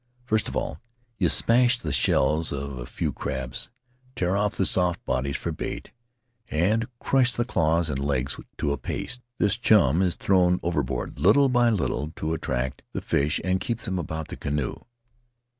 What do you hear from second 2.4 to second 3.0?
of a